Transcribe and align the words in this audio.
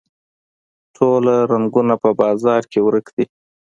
ټوله 0.95 1.35
رنګونه 1.51 1.95
په 2.03 2.09
بازار 2.21 2.61
کې 2.71 2.79
ورک 2.85 3.05
دي 3.15 3.25